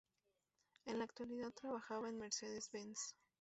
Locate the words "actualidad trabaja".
1.03-1.99